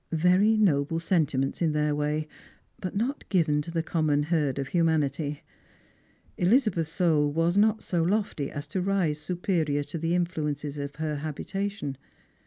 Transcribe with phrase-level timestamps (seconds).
[0.13, 2.27] Very noble sentiments in their way,
[2.79, 5.43] but not given to the common herd of humanity.
[6.39, 11.17] Elizabeth's soul was not so lofty as to rise superior to the influences of her
[11.17, 11.99] habitation.